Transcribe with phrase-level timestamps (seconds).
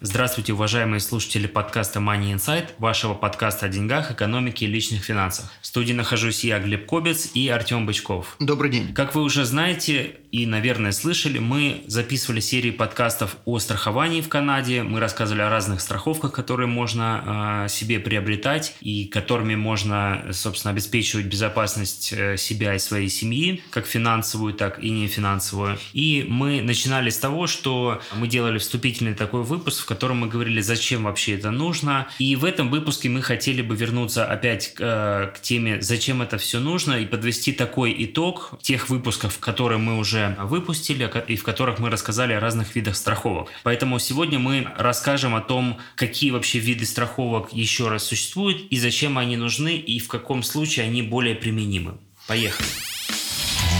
[0.00, 5.50] Здравствуйте, уважаемые слушатели подкаста Money Insight, вашего подкаста о деньгах, экономике и личных финансах.
[5.60, 8.36] В студии нахожусь я, Глеб Кобец и Артем Бычков.
[8.38, 8.94] Добрый день.
[8.94, 14.82] Как вы уже знаете и, наверное, слышали, мы записывали серии подкастов о страховании в Канаде.
[14.82, 21.26] Мы рассказывали о разных страховках, которые можно э, себе приобретать и которыми можно, собственно, обеспечивать
[21.26, 25.78] безопасность э, себя и своей семьи, как финансовую, так и не финансовую.
[25.92, 31.04] И мы начинали с того, что мы делали вступительный такой выпуск, котором мы говорили, зачем
[31.04, 32.08] вообще это нужно.
[32.18, 36.60] И в этом выпуске мы хотели бы вернуться опять э, к теме, зачем это все
[36.60, 41.88] нужно, и подвести такой итог тех выпусков, которые мы уже выпустили, и в которых мы
[41.88, 43.48] рассказали о разных видах страховок.
[43.62, 49.16] Поэтому сегодня мы расскажем о том, какие вообще виды страховок еще раз существуют, и зачем
[49.16, 51.94] они нужны, и в каком случае они более применимы.
[52.26, 52.68] Поехали!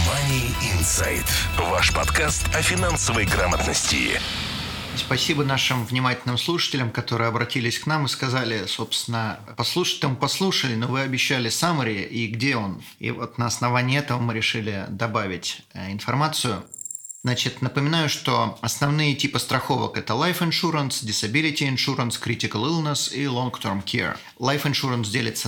[0.07, 1.27] Money Insight.
[1.69, 4.19] Ваш подкаст о финансовой грамотности.
[4.95, 10.87] Спасибо нашим внимательным слушателям, которые обратились к нам и сказали, собственно, послушать мы послушали, но
[10.87, 12.81] вы обещали summary и где он.
[12.99, 16.63] И вот на основании этого мы решили добавить э, информацию.
[17.21, 23.83] Значит, напоминаю, что основные типы страховок– это life insurance, disability insurance, critical illness и long-term
[23.83, 24.17] care.
[24.39, 25.47] Life insurance делится